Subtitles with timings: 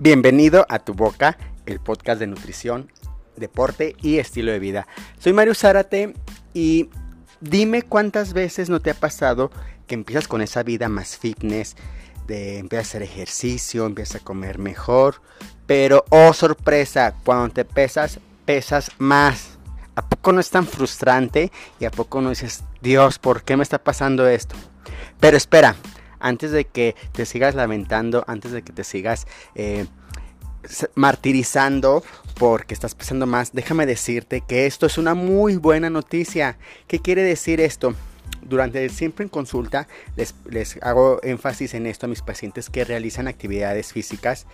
[0.00, 2.92] Bienvenido a Tu Boca, el podcast de nutrición,
[3.36, 4.86] deporte y estilo de vida.
[5.18, 6.14] Soy Mario Zárate
[6.54, 6.88] y
[7.40, 9.50] dime cuántas veces no te ha pasado
[9.88, 11.74] que empiezas con esa vida más fitness,
[12.28, 15.20] de empiezas a hacer ejercicio, empiezas a comer mejor,
[15.66, 19.58] pero oh sorpresa, cuando te pesas, pesas más.
[19.96, 21.50] ¿A poco no es tan frustrante?
[21.80, 24.54] Y a poco no dices, Dios, ¿por qué me está pasando esto?
[25.18, 25.74] Pero espera,
[26.20, 29.86] antes de que te sigas lamentando, antes de que te sigas eh,
[30.94, 32.02] martirizando
[32.38, 36.58] porque estás pesando más, déjame decirte que esto es una muy buena noticia.
[36.86, 37.94] ¿Qué quiere decir esto?
[38.48, 43.28] Durante siempre en consulta les, les, hago énfasis en esto a mis pacientes que realizan
[43.28, 44.46] actividades físicas,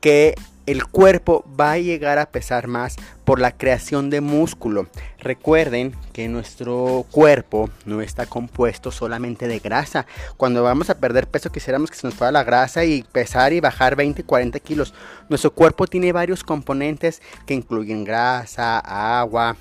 [0.00, 0.34] que
[0.66, 4.86] el cuerpo va a llegar a pesar más por la creación de músculo.
[5.18, 10.06] Recuerden que nuestro cuerpo no está compuesto solamente de grasa.
[10.36, 13.60] Cuando vamos a perder peso quisiéramos que se nos fuera la grasa y pesar y
[13.60, 14.94] bajar 20, 40 kilos.
[15.28, 18.78] Nuestro cuerpo tiene varios componentes que incluyen grasa,
[19.20, 19.56] agua,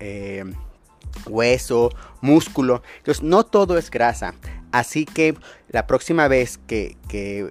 [0.00, 0.44] eh,
[1.26, 2.82] hueso, músculo.
[2.98, 4.34] Entonces no todo es grasa.
[4.72, 5.34] Así que
[5.68, 6.96] la próxima vez que,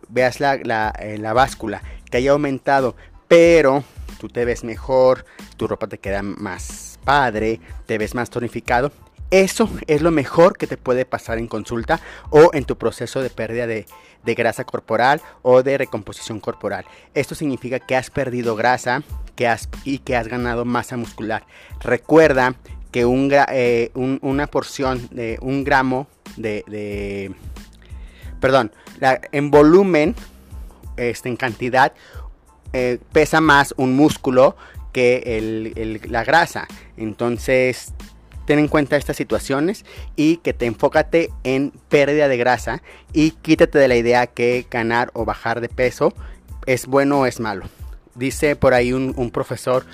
[0.09, 2.95] veas la, la, eh, la báscula que haya aumentado,
[3.27, 3.83] pero
[4.19, 5.25] tú te ves mejor,
[5.57, 8.91] tu ropa te queda más padre, te ves más tonificado.
[9.31, 13.29] Eso es lo mejor que te puede pasar en consulta o en tu proceso de
[13.29, 13.85] pérdida de,
[14.23, 16.85] grasa corporal o de recomposición corporal.
[17.13, 19.03] Esto significa que has perdido grasa
[19.35, 21.45] que has, y que has ganado masa muscular.
[21.81, 22.55] Recuerda
[22.95, 23.03] que
[23.51, 26.07] eh, una porción de un gramo
[26.38, 27.35] de,
[28.39, 28.71] perdón,
[29.33, 30.15] en volumen,
[30.95, 31.91] este, en cantidad,
[32.71, 34.55] eh, pesa más un músculo
[34.93, 36.69] que la grasa.
[36.95, 37.93] Entonces,
[38.45, 39.83] ten en cuenta estas situaciones
[40.16, 45.11] y que te enfócate en pérdida de grasa y quítate de la idea que ganar
[45.13, 46.13] o bajar de peso
[46.66, 47.66] es bueno o es malo.
[48.13, 49.85] Dice por ahí un profesor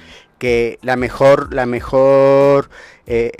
[0.41, 2.71] que la mejor, la mejor
[3.05, 3.33] eh,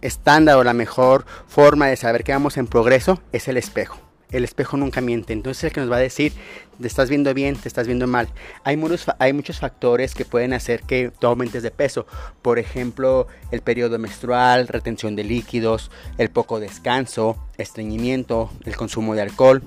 [0.00, 4.00] estándar o la mejor forma de saber que vamos en progreso es el espejo.
[4.32, 6.32] El espejo nunca miente, entonces el que nos va a decir,
[6.80, 8.26] te estás viendo bien, te estás viendo mal.
[8.64, 12.08] Hay muchos, hay muchos factores que pueden hacer que tú aumentes de peso.
[12.42, 19.22] Por ejemplo, el periodo menstrual, retención de líquidos, el poco descanso, estreñimiento, el consumo de
[19.22, 19.62] alcohol.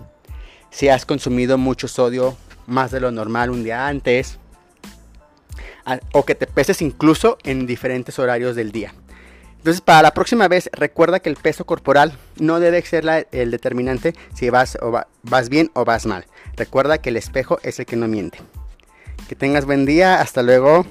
[0.71, 2.35] Si has consumido mucho sodio
[2.67, 4.39] más de lo normal un día antes,
[6.13, 8.93] o que te peses incluso en diferentes horarios del día.
[9.57, 14.13] Entonces, para la próxima vez, recuerda que el peso corporal no debe ser el determinante
[14.35, 16.25] si vas, o vas bien o vas mal.
[16.55, 18.37] Recuerda que el espejo es el que no miente.
[19.27, 20.85] Que tengas buen día, hasta luego.